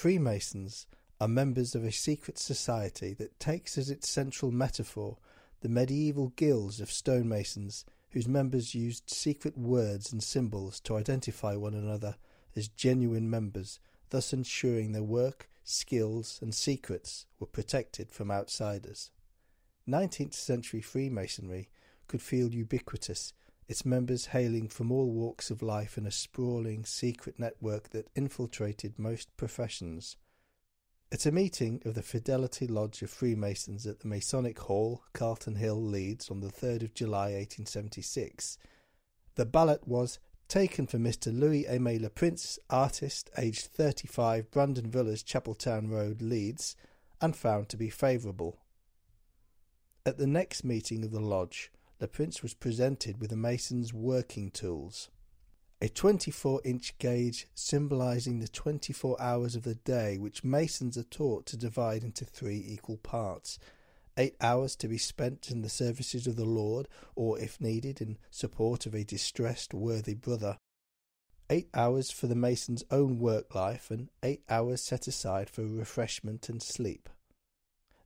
[0.00, 0.86] Freemasons
[1.20, 5.18] are members of a secret society that takes as its central metaphor
[5.60, 11.74] the medieval guilds of stonemasons whose members used secret words and symbols to identify one
[11.74, 12.16] another
[12.56, 13.78] as genuine members,
[14.08, 19.10] thus ensuring their work, skills, and secrets were protected from outsiders.
[19.86, 21.68] 19th century Freemasonry
[22.06, 23.34] could feel ubiquitous,
[23.70, 28.98] its members hailing from all walks of life in a sprawling secret network that infiltrated
[28.98, 30.16] most professions.
[31.12, 35.80] At a meeting of the Fidelity Lodge of Freemasons at the Masonic Hall, Carlton Hill,
[35.80, 38.58] Leeds, on the 3rd of July 1876,
[39.36, 41.32] the ballot was taken for Mr.
[41.32, 46.74] Louis Aimé Le Prince, artist, aged 35, Brandon Villas, Chapeltown Road, Leeds,
[47.20, 48.58] and found to be favourable.
[50.04, 54.50] At the next meeting of the lodge, Le Prince was presented with a mason's working
[54.50, 55.10] tools.
[55.82, 61.46] A 24 inch gauge symbolizing the 24 hours of the day, which masons are taught
[61.46, 63.58] to divide into three equal parts
[64.20, 68.18] eight hours to be spent in the services of the Lord, or, if needed, in
[68.30, 70.58] support of a distressed, worthy brother.
[71.48, 76.50] Eight hours for the mason's own work life, and eight hours set aside for refreshment
[76.50, 77.08] and sleep.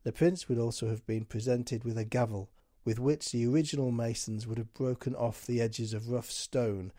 [0.04, 2.48] Le Prince would also have been presented with a gavel,
[2.84, 6.92] with which the original masons would have broken off the edges of rough stone,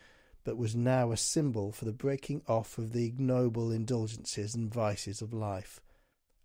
[0.43, 5.21] but was now a symbol for the breaking off of the ignoble indulgences and vices
[5.21, 5.79] of life.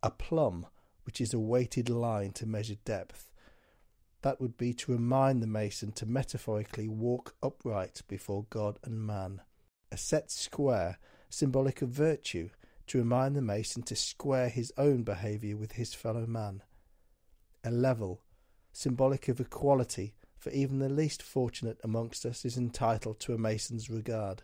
[0.03, 0.67] A plumb
[1.05, 3.31] which is a weighted line to measure depth.
[4.23, 9.41] That would be to remind the mason to metaphorically walk upright before God and man.
[9.91, 12.51] A set square, symbolic of virtue,
[12.89, 16.63] to remind the mason to square his own behaviour with his fellow man.
[17.65, 18.23] A level,
[18.73, 23.91] symbolic of equality, for even the least fortunate amongst us is entitled to a mason's
[23.91, 24.43] regard.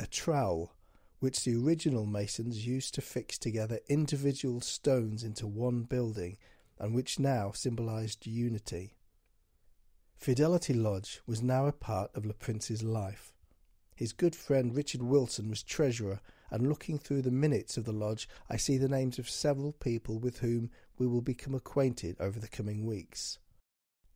[0.00, 0.74] A trowel,
[1.20, 6.38] which the original masons used to fix together individual stones into one building,
[6.78, 8.94] and which now symbolized unity.
[10.16, 13.32] Fidelity Lodge was now a part of Le Prince's life.
[13.94, 18.28] His good friend Richard Wilson was treasurer, and looking through the minutes of the lodge,
[18.48, 22.48] I see the names of several people with whom we will become acquainted over the
[22.48, 23.38] coming weeks.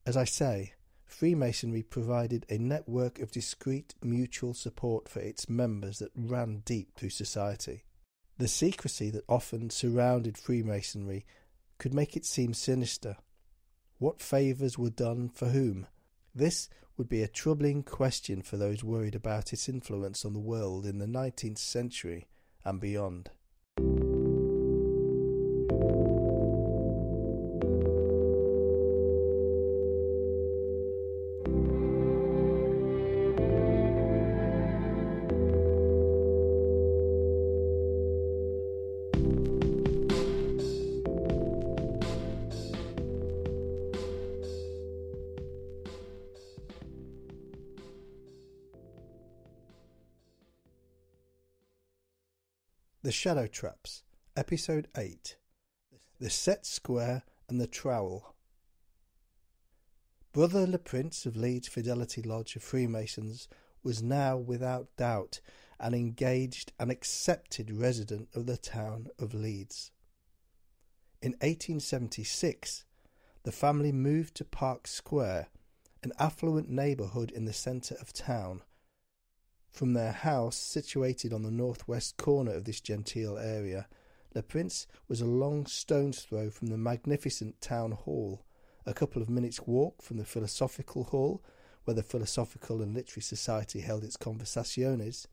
[0.04, 0.72] As I say,
[1.04, 7.10] Freemasonry provided a network of discreet mutual support for its members that ran deep through
[7.10, 7.84] society.
[8.38, 11.24] The secrecy that often surrounded Freemasonry
[11.78, 13.16] could make it seem sinister.
[13.98, 15.86] What favours were done for whom?
[16.34, 20.86] This would be a troubling question for those worried about its influence on the world
[20.86, 22.26] in the nineteenth century
[22.64, 23.30] and beyond.
[53.22, 54.02] Shadow Traps,
[54.36, 55.36] Episode 8
[56.18, 58.34] The Set Square and the Trowel.
[60.32, 63.46] Brother Le Prince of Leeds Fidelity Lodge of Freemasons
[63.84, 65.40] was now without doubt
[65.78, 69.92] an engaged and accepted resident of the town of Leeds.
[71.22, 72.84] In 1876,
[73.44, 75.46] the family moved to Park Square,
[76.02, 78.62] an affluent neighbourhood in the centre of town
[79.72, 83.88] from their house, situated on the northwest corner of this genteel area,
[84.34, 88.44] Le Prince was a long stone's throw from the magnificent town hall,
[88.84, 91.42] a couple of minutes' walk from the philosophical hall,
[91.84, 95.26] where the Philosophical and Literary Society held its conversaziones,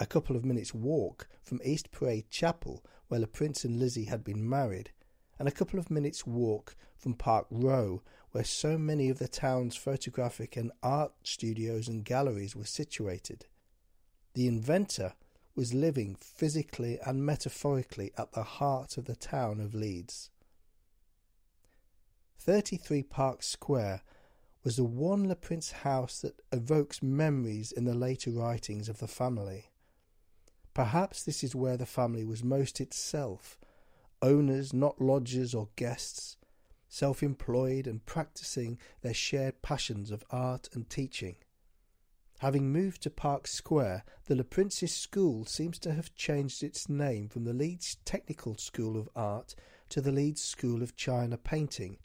[0.00, 4.24] a couple of minutes' walk from East Parade Chapel, where Le Prince and Lizzie had
[4.24, 4.90] been married,
[5.38, 9.76] and a couple of minutes' walk from Park Row, where so many of the town's
[9.76, 13.44] photographic and art studios and galleries were situated.
[14.34, 15.14] The inventor
[15.54, 20.30] was living physically and metaphorically at the heart of the town of Leeds.
[22.38, 24.02] 33 Park Square
[24.64, 29.08] was the one Le Prince house that evokes memories in the later writings of the
[29.08, 29.70] family.
[30.72, 33.58] Perhaps this is where the family was most itself,
[34.22, 36.36] owners, not lodgers or guests,
[36.88, 41.36] self employed and practising their shared passions of art and teaching.
[42.42, 47.28] Having moved to Park Square, the Le Prince's School seems to have changed its name
[47.28, 49.54] from the Leeds Technical School of Art
[49.90, 51.98] to the Leeds School of China Painting,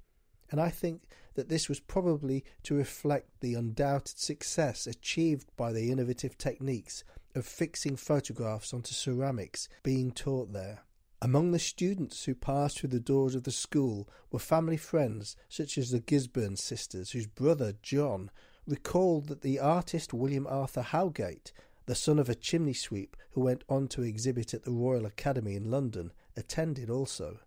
[0.51, 5.91] and I think that this was probably to reflect the undoubted success achieved by the
[5.91, 7.03] innovative techniques
[7.33, 10.83] of fixing photographs onto ceramics being taught there.
[11.19, 15.79] Among the students who passed through the doors of the school were family friends such
[15.79, 18.29] as the Gisburn sisters, whose brother John
[18.67, 21.51] recalled that the artist William Arthur Howgate,
[21.85, 25.55] the son of a chimney sweep who went on to exhibit at the Royal Academy
[25.55, 27.39] in London, attended also.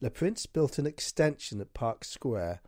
[0.00, 2.60] Le Prince built an extension at Park Square,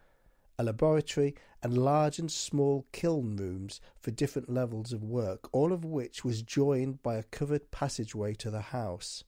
[0.59, 5.85] a laboratory, and large and small kiln rooms for different levels of work, all of
[5.85, 9.23] which was joined by a covered passageway to the house.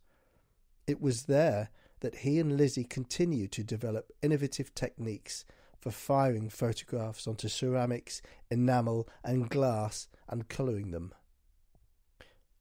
[0.87, 1.69] It was there
[2.01, 5.45] that he and Lizzie continued to develop innovative techniques
[5.79, 8.21] for firing photographs onto ceramics,
[8.51, 11.13] enamel, and glass and colouring them.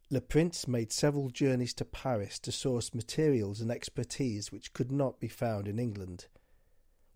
[0.10, 5.20] Le Prince made several journeys to Paris to source materials and expertise which could not
[5.20, 6.28] be found in England.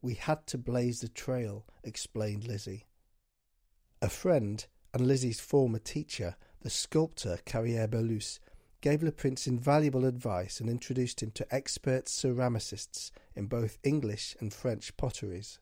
[0.02, 2.88] We had to blaze the trail, explained Lizzie.
[4.02, 8.40] A friend and Lizzie's former teacher, the sculptor Carrier-Belleuse,
[8.82, 14.52] gave Le Prince invaluable advice and introduced him to expert ceramicists in both English and
[14.52, 15.60] French potteries.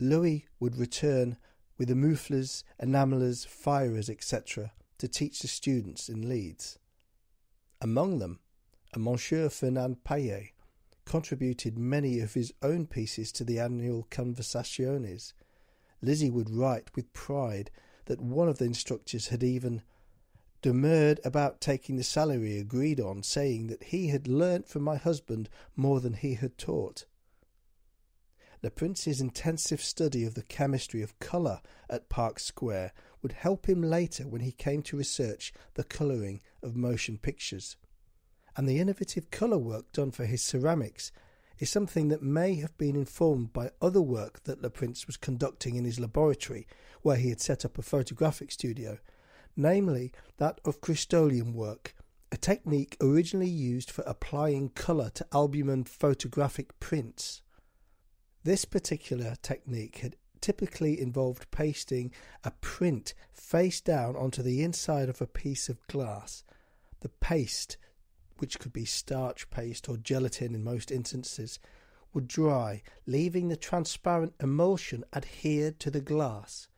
[0.00, 1.36] Louis would return
[1.78, 6.78] with the moufflers, enamelers, firers, etc., to teach the students in Leeds.
[7.80, 8.40] Among them,
[8.92, 10.52] a Monsieur Fernand Payet
[11.04, 15.32] contributed many of his own pieces to the annual Conversaziones.
[16.00, 17.70] Lizzie would write with pride
[18.06, 19.82] that one of the instructors had even
[20.62, 25.48] demurred about taking the salary agreed on, saying that he had learnt from my husband
[25.76, 27.04] more than he had taught.
[28.64, 33.82] Le Prince's intensive study of the chemistry of colour at Park Square would help him
[33.82, 37.76] later when he came to research the colouring of motion pictures.
[38.56, 41.12] And the innovative colour work done for his ceramics
[41.58, 45.76] is something that may have been informed by other work that Le Prince was conducting
[45.76, 46.66] in his laboratory,
[47.02, 48.96] where he had set up a photographic studio,
[49.54, 51.94] namely that of Crystoleum work,
[52.32, 57.42] a technique originally used for applying colour to albumen photographic prints.
[58.44, 62.12] This particular technique had typically involved pasting
[62.44, 66.44] a print face down onto the inside of a piece of glass.
[67.00, 67.78] The paste,
[68.36, 71.58] which could be starch paste or gelatin in most instances,
[72.12, 76.68] would dry, leaving the transparent emulsion adhered to the glass.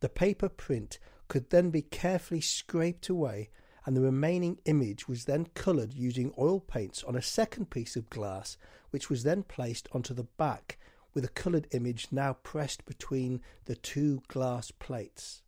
[0.00, 0.98] The paper print
[1.28, 3.48] could then be carefully scraped away,
[3.86, 8.10] and the remaining image was then coloured using oil paints on a second piece of
[8.10, 8.58] glass,
[8.90, 10.76] which was then placed onto the back
[11.14, 15.42] with a coloured image now pressed between the two glass plates.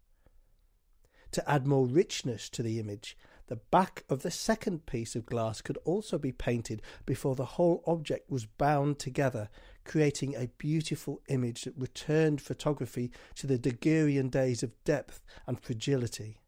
[1.33, 3.17] To add more richness to the image,
[3.47, 7.83] the back of the second piece of glass could also be painted before the whole
[7.87, 9.49] object was bound together,
[9.85, 16.39] creating a beautiful image that returned photography to the Daguerrean days of depth and fragility.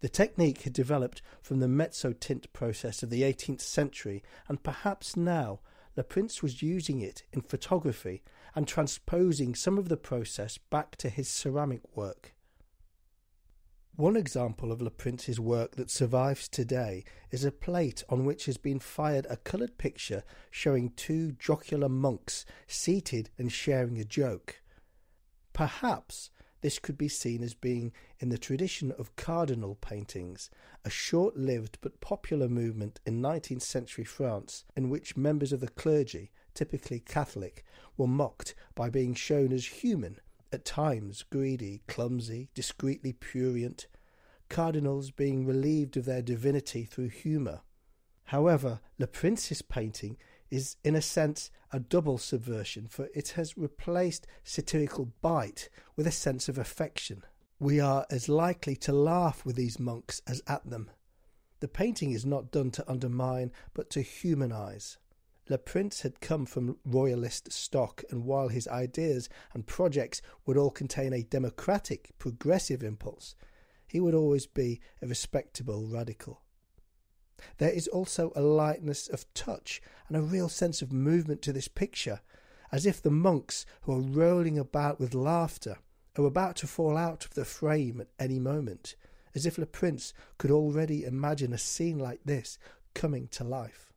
[0.00, 5.60] The technique had developed from the mezzotint process of the 18th century, and perhaps now
[5.96, 8.22] Le Prince was using it in photography
[8.54, 12.34] and transposing some of the process back to his ceramic work.
[13.96, 18.58] One example of Le Prince's work that survives today is a plate on which has
[18.58, 24.60] been fired a coloured picture showing two jocular monks seated and sharing a joke.
[25.54, 26.28] Perhaps
[26.60, 30.50] this could be seen as being in the tradition of cardinal paintings,
[30.84, 35.68] a short lived but popular movement in 19th century France in which members of the
[35.68, 37.64] clergy, typically Catholic,
[37.96, 40.18] were mocked by being shown as human,
[40.52, 43.86] at times greedy, clumsy, discreetly prurient,
[44.48, 47.60] cardinals being relieved of their divinity through humour.
[48.24, 50.16] However, Le Prince's painting
[50.50, 56.12] is, in a sense, a double subversion, for it has replaced satirical bite with a
[56.12, 57.22] sense of affection.
[57.58, 60.90] We are as likely to laugh with these monks as at them.
[61.60, 64.98] The painting is not done to undermine, but to humanize.
[65.48, 70.70] Le Prince had come from royalist stock, and while his ideas and projects would all
[70.70, 73.34] contain a democratic, progressive impulse,
[73.86, 76.42] he would always be a respectable radical.
[77.58, 81.68] There is also a lightness of touch and a real sense of movement to this
[81.68, 82.20] picture,
[82.72, 85.78] as if the monks who are rolling about with laughter
[86.16, 88.96] are about to fall out of the frame at any moment,
[89.34, 92.58] as if Le Prince could already imagine a scene like this
[92.94, 93.92] coming to life.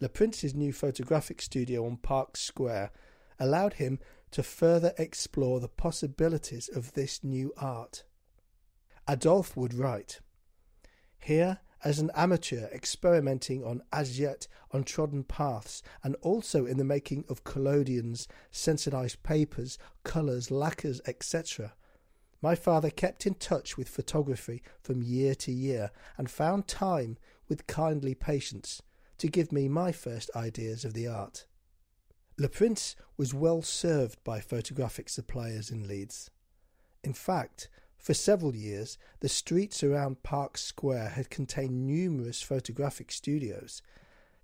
[0.00, 2.90] Le Prince's new photographic studio on Park Square
[3.38, 3.98] allowed him
[4.30, 8.04] to further explore the possibilities of this new art.
[9.08, 10.20] Adolphe would write
[11.18, 17.24] Here as an amateur experimenting on as yet untrodden paths and also in the making
[17.28, 21.74] of collodions, sensitized papers, colours, lacquers, etc.
[22.42, 27.68] My father kept in touch with photography from year to year and found time, with
[27.68, 28.82] kindly patience
[29.18, 31.46] to give me my first ideas of the art.
[32.36, 36.32] Le Prince was well served by photographic suppliers in Leeds.
[37.04, 37.68] In fact,
[38.06, 43.82] for several years, the streets around Park Square had contained numerous photographic studios.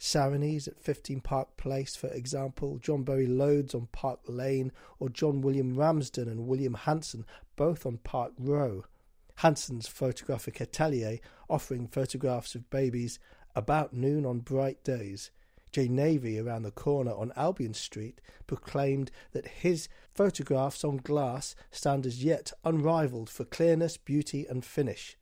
[0.01, 5.43] Sarony's at 15 Park Place, for example, John Berry Loads on Park Lane, or John
[5.43, 8.83] William Ramsden and William Hanson, both on Park Row.
[9.37, 13.21] Hanson's photographic atelier offering photographs of babies
[13.55, 15.31] about noon on bright days.
[15.73, 15.89] J.
[15.89, 22.23] Navy around the corner on Albion Street proclaimed that his photographs on glass stand as
[22.23, 25.17] yet unrivalled for clearness, beauty, and finish.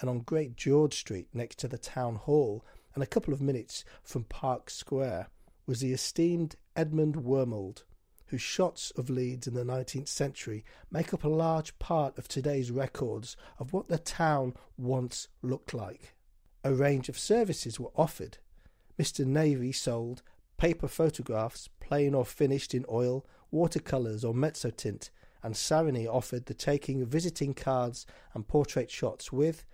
[0.00, 2.64] And on Great George Street, next to the Town Hall,
[2.94, 5.28] and a couple of minutes from Park Square,
[5.66, 7.82] was the esteemed Edmund Wormald,
[8.26, 12.70] whose shots of Leeds in the 19th century make up a large part of today's
[12.70, 16.14] records of what the town once looked like.
[16.64, 18.38] A range of services were offered
[19.00, 19.24] Mr.
[19.24, 20.20] Navy sold
[20.58, 25.08] paper photographs, plain or finished in oil, watercolours or mezzotint,
[25.42, 28.04] and Sarony offered the taking of visiting cards
[28.34, 29.64] and portrait shots with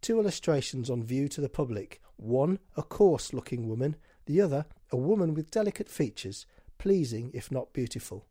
[0.00, 4.96] two illustrations on view to the public one a coarse looking woman, the other a
[4.96, 6.46] woman with delicate features,
[6.78, 8.26] pleasing if not beautiful.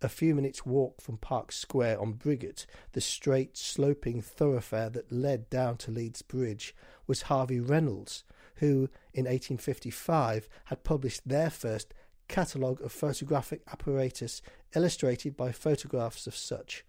[0.00, 5.50] A few minutes' walk from Park Square on Briggate, the straight, sloping thoroughfare that led
[5.50, 6.76] down to Leeds Bridge,
[7.08, 8.22] was Harvey Reynolds,
[8.56, 11.92] who in 1855 had published their first
[12.28, 14.40] catalogue of photographic apparatus
[14.74, 16.84] illustrated by photographs of such,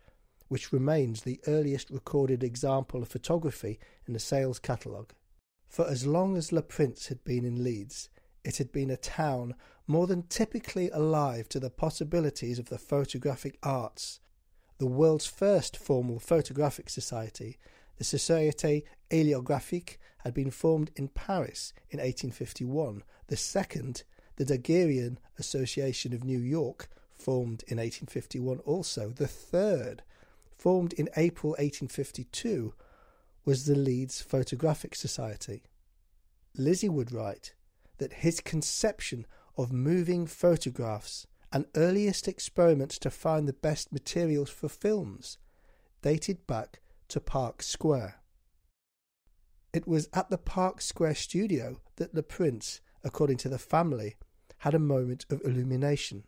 [0.48, 5.14] which remains the earliest recorded example of photography in the sales catalogue.
[5.68, 8.10] For as long as Le Prince had been in Leeds,
[8.44, 9.56] it had been a town
[9.88, 14.20] more than typically alive to the possibilities of the photographic arts.
[14.78, 17.58] The world's first formal photographic society
[17.98, 23.04] the Société Héliographique had been formed in Paris in 1851.
[23.28, 24.04] The second,
[24.38, 29.10] the Daguerrean Association of New York, formed in 1851 also.
[29.10, 30.02] The third,
[30.58, 32.74] formed in April 1852,
[33.46, 35.62] was the Leeds Photographic Society.
[36.58, 37.54] Lizzie would write
[38.00, 39.28] that his conception
[39.58, 45.38] of moving photographs and earliest experiments to find the best materials for films
[46.02, 48.16] dated back to Park Square.
[49.76, 54.16] It was at the Park Square studio that Le Prince, according to the family,
[54.60, 56.24] had a moment of illumination.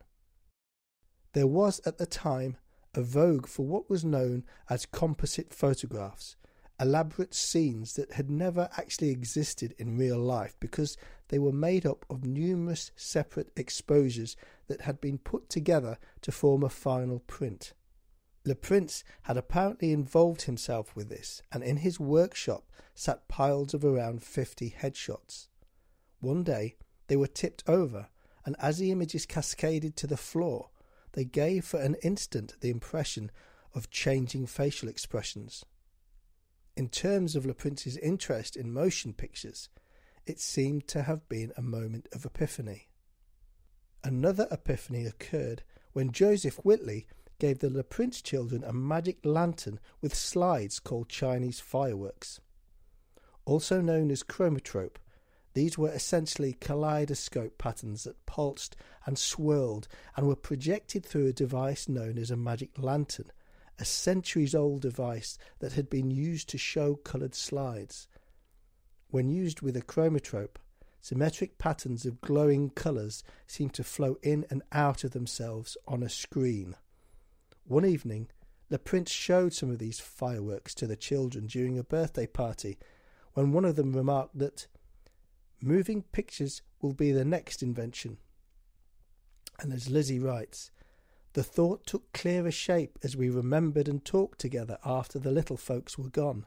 [1.32, 2.58] There was at the time
[2.94, 6.36] a vogue for what was known as composite photographs,
[6.78, 10.98] elaborate scenes that had never actually existed in real life because
[11.30, 14.36] they were made up of numerous separate exposures
[14.68, 17.72] that had been put together to form a final print.
[18.48, 23.84] Le Prince had apparently involved himself with this, and in his workshop sat piles of
[23.84, 25.50] around fifty headshots.
[26.22, 26.78] One day
[27.08, 28.08] they were tipped over,
[28.46, 30.70] and as the images cascaded to the floor,
[31.12, 33.32] they gave for an instant the impression
[33.76, 35.66] of changing facial expressions.
[36.78, 39.68] In terms of Le Prince's interest in motion pictures,
[40.26, 42.88] it seemed to have been a moment of epiphany.
[44.06, 47.08] Another epiphany occurred when Joseph Whitley
[47.40, 52.40] gave the Le Prince children a magic lantern with slides called Chinese fireworks.
[53.46, 55.00] Also known as chromatrope,
[55.54, 58.76] these were essentially kaleidoscope patterns that pulsed
[59.06, 63.32] and swirled and were projected through a device known as a magic lantern,
[63.80, 68.08] a centuries old device that had been used to show coloured slides.
[69.10, 70.60] When used with a chromatrope,
[71.02, 76.10] symmetric patterns of glowing colours seemed to flow in and out of themselves on a
[76.10, 76.76] screen.
[77.68, 78.30] One evening,
[78.70, 82.78] Le Prince showed some of these fireworks to the children during a birthday party,
[83.34, 84.68] when one of them remarked that
[85.62, 88.20] moving pictures will be the next invention.
[89.60, 90.72] And as Lizzie writes,
[91.34, 95.98] the thought took clearer shape as we remembered and talked together after the little folks
[95.98, 96.46] were gone,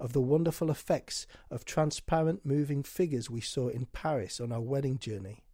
[0.00, 4.98] of the wonderful effects of transparent moving figures we saw in Paris on our wedding
[4.98, 5.44] journey.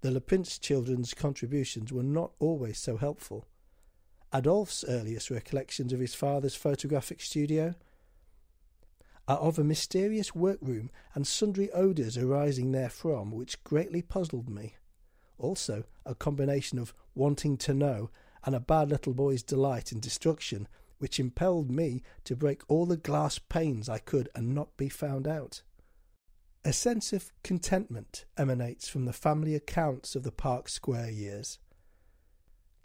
[0.00, 3.46] The Le Prince children's contributions were not always so helpful.
[4.32, 7.74] Adolphe's earliest recollections of his father's photographic studio
[9.26, 14.76] are of a mysterious workroom and sundry odours arising therefrom which greatly puzzled me.
[15.36, 18.10] Also, a combination of wanting to know
[18.44, 22.96] and a bad little boy's delight in destruction which impelled me to break all the
[22.96, 25.62] glass panes I could and not be found out.
[26.68, 31.58] A sense of contentment emanates from the family accounts of the Park Square years.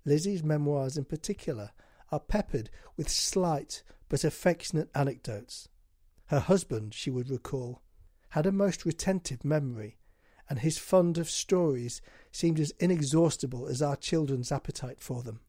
[0.05, 1.71] Lizzie's memoirs, in particular,
[2.09, 5.67] are peppered with slight but affectionate anecdotes.
[6.27, 7.81] Her husband, she would recall,
[8.29, 9.97] had a most retentive memory,
[10.49, 15.41] and his fund of stories seemed as inexhaustible as our children's appetite for them.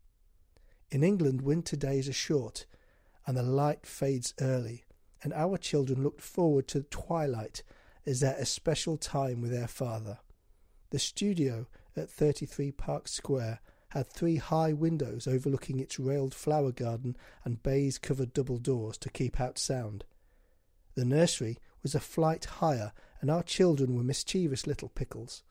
[0.91, 2.67] In England, winter days are short,
[3.29, 4.87] and the light fades early,
[5.23, 7.63] and our children looked forward to the twilight
[8.07, 10.19] as their especial time with their father.
[10.91, 17.17] The studio at 33 Park Square had three high windows overlooking its railed flower garden
[17.45, 20.05] and baize covered double doors to keep out sound.
[20.97, 25.43] The nursery was a flight higher, and our children were mischievous little pickles.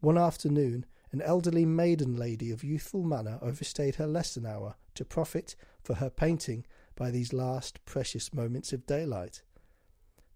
[0.00, 5.56] One afternoon, an elderly maiden lady of youthful manner overstayed her lesson hour to profit,
[5.82, 9.42] for her painting, by these last precious moments of daylight.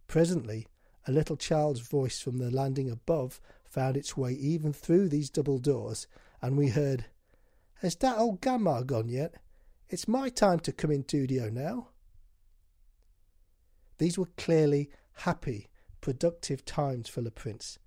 [0.07, 0.67] Presently,
[1.07, 5.59] a little child's voice from the landing above found its way even through these double
[5.59, 6.07] doors,
[6.41, 7.07] and we heard,
[7.81, 9.35] Has that old gamma gone yet?
[9.89, 11.89] It's my time to come in studio now.
[13.99, 15.69] These were clearly happy,
[16.01, 17.79] productive times for Le Prince,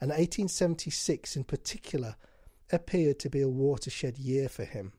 [0.00, 2.16] and 1876 in particular
[2.72, 4.92] appeared to be a watershed year for him,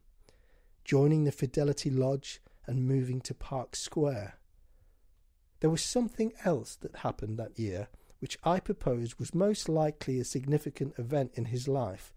[0.86, 4.38] joining the Fidelity Lodge and moving to Park Square.
[5.64, 7.88] There was something else that happened that year
[8.20, 12.12] which I propose was most likely a significant event in his life,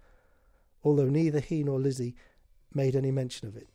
[0.83, 2.17] although neither he nor Lizzie
[2.75, 3.69] made any mention of it.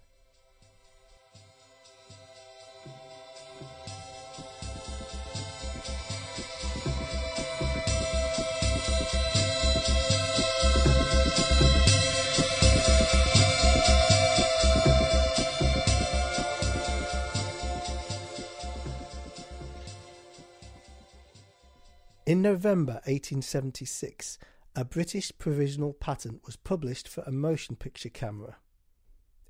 [22.32, 24.40] In November 1876,
[24.74, 28.56] a British provisional patent was published for a motion picture camera.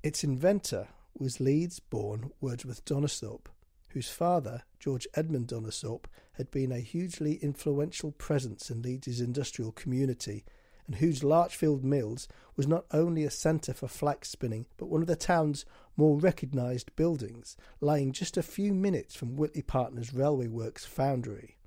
[0.02, 3.46] Its inventor was Leeds born Wordsworth Donisthorpe,
[3.90, 10.44] whose father, George Edmund Donisthorpe, had been a hugely influential presence in Leeds' industrial community,
[10.88, 15.06] and whose Larchfield Mills was not only a centre for flax spinning, but one of
[15.06, 15.64] the town's
[15.96, 21.58] more recognised buildings, lying just a few minutes from Whitley Partners Railway Works foundry.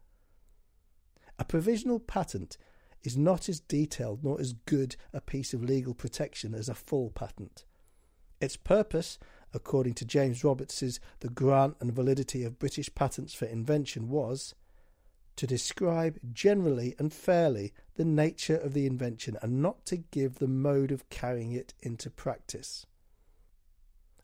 [1.37, 2.57] A provisional patent
[3.03, 7.11] is not as detailed nor as good a piece of legal protection as a full
[7.11, 7.65] patent.
[8.41, 9.17] Its purpose,
[9.53, 14.55] according to James Roberts's The Grant and Validity of British Patents for Invention, was
[15.35, 20.47] to describe generally and fairly the nature of the invention and not to give the
[20.47, 22.85] mode of carrying it into practice.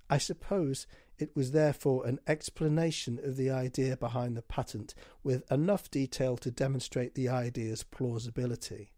[0.10, 0.88] I suppose
[1.22, 6.50] it was therefore an explanation of the idea behind the patent with enough detail to
[6.50, 8.92] demonstrate the idea's plausibility.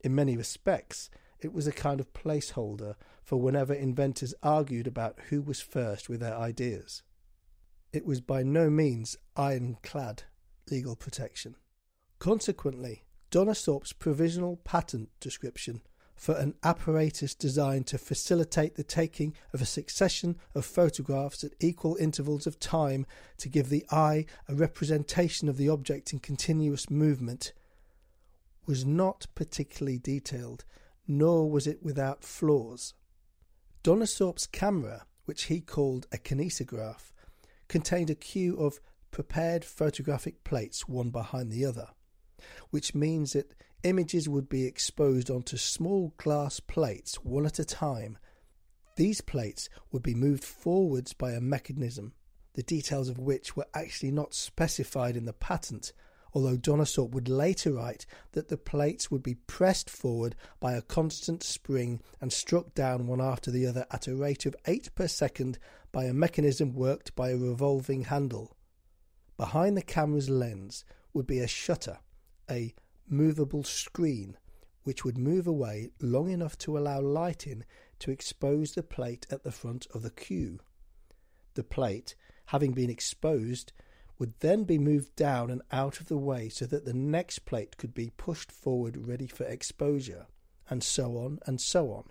[0.00, 1.08] In many respects,
[1.40, 6.20] it was a kind of placeholder for whenever inventors argued about who was first with
[6.20, 7.02] their ideas.
[7.92, 10.24] It was by no means ironclad
[10.70, 11.56] legal protection.
[12.18, 15.82] Consequently, Donisthorpe's provisional patent description
[16.14, 21.96] for an apparatus designed to facilitate the taking of a succession of photographs at equal
[21.96, 23.04] intervals of time
[23.38, 27.52] to give the eye a representation of the object in continuous movement,
[28.66, 30.64] was not particularly detailed,
[31.06, 32.94] nor was it without flaws.
[33.82, 37.12] Donisthorpe's camera, which he called a kinesigraph,
[37.68, 41.88] contained a queue of prepared photographic plates one behind the other,
[42.70, 43.52] which means that
[43.84, 48.18] images would be exposed onto small glass plates one at a time.
[48.96, 52.14] These plates would be moved forwards by a mechanism,
[52.54, 55.92] the details of which were actually not specified in the patent,
[56.32, 61.42] although Donisthorpe would later write that the plates would be pressed forward by a constant
[61.42, 65.58] spring and struck down one after the other at a rate of 8 per second
[65.92, 68.56] by a mechanism worked by a revolving handle.
[69.36, 71.98] Behind the camera's lens would be a shutter,
[72.50, 72.74] a
[73.08, 74.36] movable screen
[74.84, 77.64] which would move away long enough to allow light in
[77.98, 80.60] to expose the plate at the front of the queue.
[81.54, 82.14] The plate,
[82.46, 83.72] having been exposed,
[84.18, 87.76] would then be moved down and out of the way so that the next plate
[87.76, 90.26] could be pushed forward ready for exposure,
[90.68, 92.04] and so on and so on.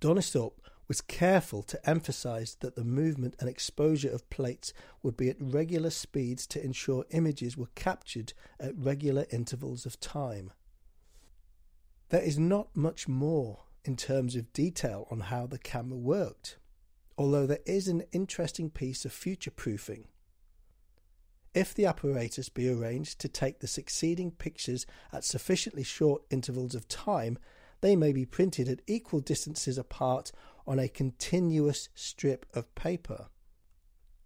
[0.00, 5.36] Donisthorpe was careful to emphasize that the movement and exposure of plates would be at
[5.40, 10.52] regular speeds to ensure images were captured at regular intervals of time.
[12.10, 16.58] There is not much more in terms of detail on how the camera worked,
[17.16, 20.06] although there is an interesting piece of future proofing.
[21.54, 26.88] If the apparatus be arranged to take the succeeding pictures at sufficiently short intervals of
[26.88, 27.38] time,
[27.80, 30.32] they may be printed at equal distances apart
[30.66, 33.28] on a continuous strip of paper.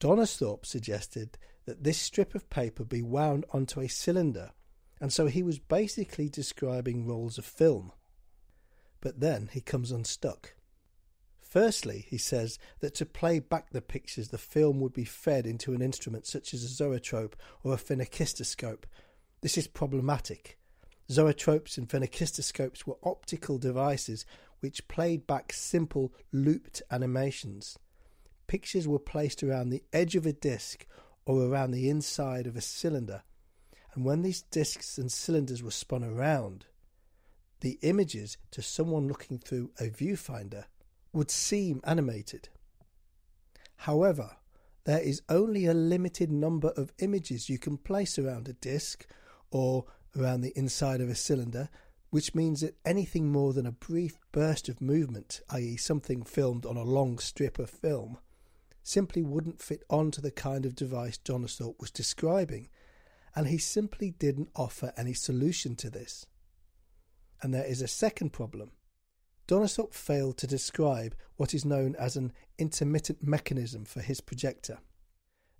[0.00, 4.52] Donisthorpe suggested that this strip of paper be wound onto a cylinder,
[5.00, 7.92] and so he was basically describing rolls of film.
[9.00, 10.54] But then he comes unstuck.
[11.40, 15.72] Firstly, he says that to play back the pictures, the film would be fed into
[15.72, 18.84] an instrument such as a zoetrope or a phenakistoscope.
[19.40, 20.58] This is problematic.
[21.10, 24.26] Zoetropes and phenakistoscopes were optical devices
[24.60, 27.78] which played back simple looped animations.
[28.46, 30.86] Pictures were placed around the edge of a disc
[31.26, 33.22] or around the inside of a cylinder,
[33.94, 36.66] and when these discs and cylinders were spun around,
[37.60, 40.64] the images to someone looking through a viewfinder
[41.12, 42.48] would seem animated.
[43.76, 44.36] However,
[44.84, 49.06] there is only a limited number of images you can place around a disk
[49.50, 49.84] or
[50.16, 51.68] around the inside of a cylinder,
[52.10, 56.76] which means that anything more than a brief burst of movement, i.e., something filmed on
[56.76, 58.18] a long strip of film,
[58.82, 62.68] simply wouldn't fit onto the kind of device Donisthorpe was describing,
[63.36, 66.24] and he simply didn't offer any solution to this.
[67.42, 68.72] And there is a second problem.
[69.46, 74.78] Donisthorpe failed to describe what is known as an intermittent mechanism for his projector.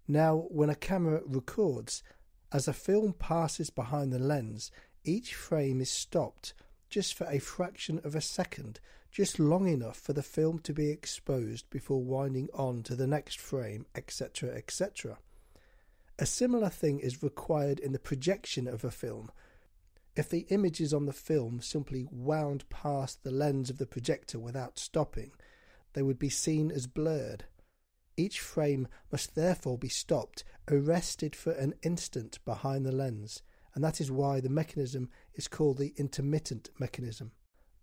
[0.07, 2.03] Now, when a camera records,
[2.51, 4.71] as a film passes behind the lens,
[5.09, 6.53] each frame is stopped
[6.91, 8.79] just for a fraction of a second,
[9.11, 13.41] just long enough for the film to be exposed before winding on to the next
[13.41, 15.19] frame, etc., etc.
[16.19, 19.31] A similar thing is required in the projection of a film,
[20.19, 24.77] if the images on the film simply wound past the lens of the projector without
[24.77, 25.31] stopping,
[25.93, 27.45] they would be seen as blurred.
[28.17, 33.43] Each frame must therefore be stopped, arrested for an instant behind the lens,
[33.79, 37.31] and that is why the mechanism is called the intermittent mechanism.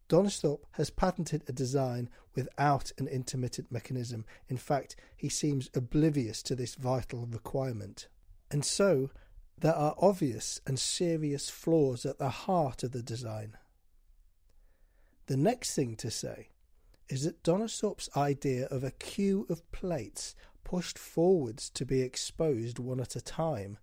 [0.10, 4.26] Donisthorpe has patented a design without an intermittent mechanism.
[4.50, 8.10] In fact, he seems oblivious to this vital requirement.
[8.52, 9.10] And so,
[9.58, 13.56] there are obvious and serious flaws at the heart of the design.
[15.28, 16.50] The next thing to say
[17.08, 23.00] is that Donisthorpe's idea of a queue of plates pushed forwards to be exposed one
[23.00, 23.78] at a time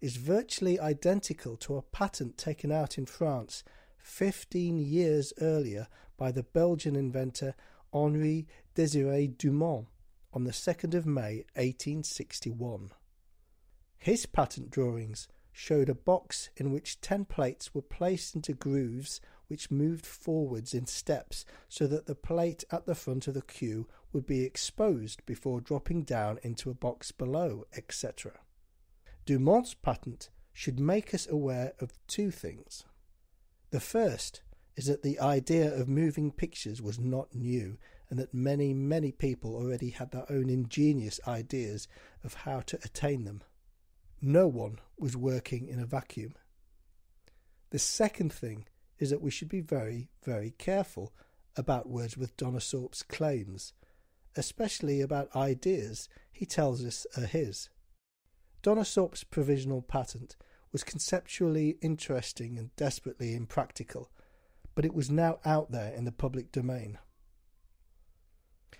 [0.00, 3.64] is virtually identical to a patent taken out in France
[3.98, 7.54] 15 years earlier by the Belgian inventor
[7.92, 9.86] Henri Désiré Dumont
[10.32, 12.90] on the 2nd of May 1861.
[13.98, 19.70] His patent drawings showed a box in which ten plates were placed into grooves which
[19.70, 24.26] moved forwards in steps so that the plate at the front of the queue would
[24.26, 28.38] be exposed before dropping down into a box below, etc.
[29.28, 32.84] Dumont's patent should make us aware of two things.
[33.72, 34.40] The first
[34.74, 37.76] is that the idea of moving pictures was not new
[38.08, 41.88] and that many, many people already had their own ingenious ideas
[42.24, 43.42] of how to attain them.
[44.22, 46.34] No one was working in a vacuum.
[47.68, 48.64] The second thing
[48.98, 51.12] is that we should be very, very careful
[51.54, 53.74] about Wordsworth Donisthorpe's claims,
[54.36, 57.68] especially about ideas he tells us are his.
[58.62, 60.36] Donisthorpe's provisional patent
[60.72, 64.10] was conceptually interesting and desperately impractical,
[64.74, 66.98] but it was now out there in the public domain.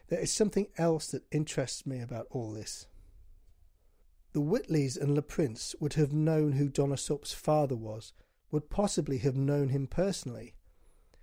[0.09, 2.87] There is something else that interests me about all this.
[4.33, 8.13] The Whitleys and Le Prince would have known who Donisthorpe's father was,
[8.51, 10.55] would possibly have known him personally.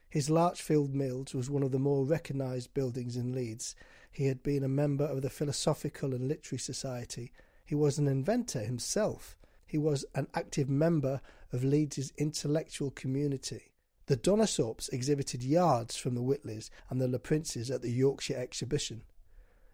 [0.09, 3.75] His Larchfield Mills was one of the more recognised buildings in Leeds.
[4.11, 7.31] He had been a member of the Philosophical and Literary Society.
[7.65, 9.36] He was an inventor himself.
[9.65, 11.19] He was an active member
[11.51, 13.71] of Leeds's intellectual community.
[14.06, 19.01] The Donisthorpes exhibited yards from the Whitleys and the Le Princes at the Yorkshire Exhibition.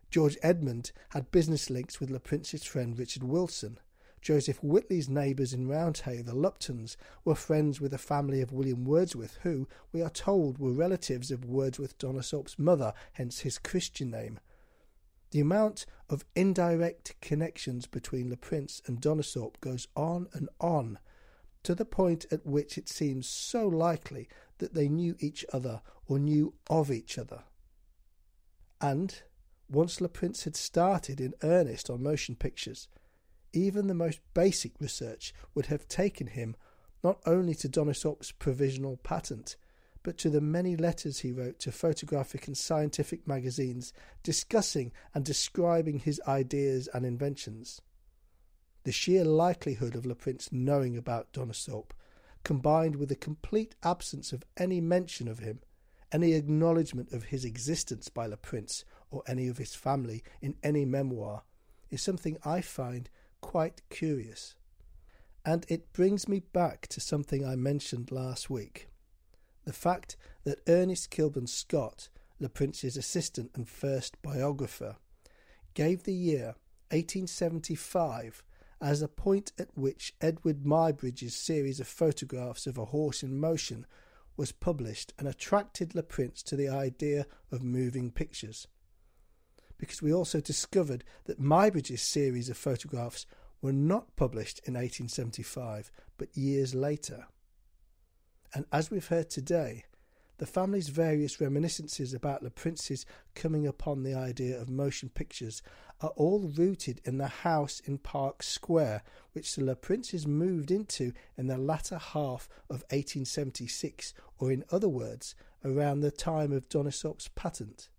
[0.10, 3.78] George Edmund had business links with Le Prince's friend Richard Wilson.
[4.22, 9.40] Joseph Whitley's neighbours in Roundhay, the Luptons, were friends with the family of William Wordsworth,
[9.42, 14.40] who, we are told, were relatives of Wordsworth Donisthorpe's mother, hence his Christian name.
[15.32, 21.00] The amount of indirect connections between Le Prince and Donisthorpe goes on and on,
[21.64, 26.20] to the point at which it seems so likely that they knew each other or
[26.20, 27.44] knew of each other.
[28.82, 29.22] And
[29.70, 32.90] once Le Prince had started in earnest on motion pictures,
[33.54, 36.56] even the most basic research would have taken him
[37.04, 39.56] not only to Donisthorpe's provisional patent,
[40.04, 46.00] but to the many letters he wrote to photographic and scientific magazines discussing and describing
[46.00, 47.82] his ideas and inventions.
[48.84, 51.94] The sheer likelihood of Le Prince knowing about Donisthorpe,
[52.44, 55.60] combined with the complete absence of any mention of him,
[56.12, 60.84] any acknowledgement of his existence by Le Prince or any of his family in any
[60.84, 61.44] memoir
[61.92, 63.10] is something I find
[63.40, 64.56] quite curious.
[65.46, 68.91] And it brings me back to something I mentioned last week
[69.66, 74.98] the fact that Ernest Kilburn Scott, Le Prince's assistant and first biographer,
[75.74, 76.56] gave the year
[76.90, 78.44] 1875
[78.82, 83.86] as a point at which Edward Muybridge's series of photographs of a horse in motion
[84.36, 88.68] was published and attracted Le Prince to the idea of moving pictures.
[89.78, 93.28] Because we also discovered that Muybridge's series of photographs
[93.62, 97.28] were not published in 1875 but years later.
[98.54, 99.86] And as we've heard today,
[100.38, 105.62] the family's various reminiscences about Le Prince's coming upon the idea of motion pictures
[106.02, 111.14] are all rooted in the house in Park Square, which the Le Princes moved into
[111.38, 117.28] in the latter half of 1876, or in other words, around the time of Donisthorpe's
[117.36, 117.90] patent.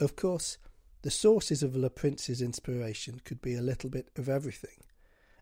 [0.00, 0.58] Of course,
[1.02, 4.82] the sources of Le Prince's inspiration could be a little bit of everything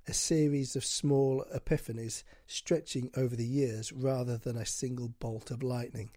[0.09, 5.63] a series of small epiphanies stretching over the years rather than a single bolt of
[5.63, 6.11] lightning.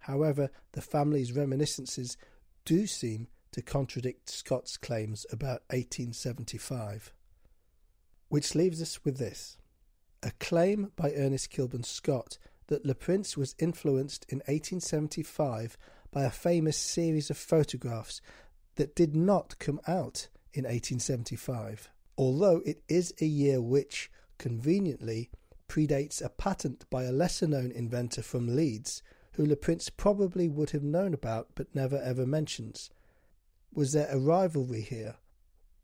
[0.00, 2.16] However, the family's reminiscences
[2.64, 7.12] do seem to contradict Scott's claims about 1875.
[8.28, 9.56] Which leaves us with this
[10.22, 15.76] a claim by Ernest Kilburn Scott that Le Prince was influenced in 1875
[16.10, 18.20] by a famous series of photographs
[18.76, 25.30] that did not come out in 1875 although it is a year which, conveniently,
[25.68, 29.02] predates a patent by a lesser known inventor from Leeds,
[29.32, 32.90] who Le Prince probably would have known about but never ever mentions.
[33.72, 35.16] Was there a rivalry here?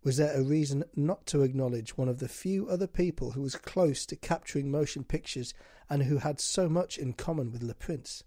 [0.04, 3.54] Was there a reason not to acknowledge one of the few other people who was
[3.54, 5.54] close to capturing motion pictures
[5.88, 8.24] and who had so much in common with Le Prince?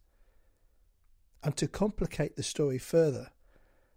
[1.43, 3.31] And to complicate the story further,